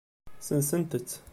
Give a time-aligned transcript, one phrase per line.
[0.49, 1.11] Sensent-tt.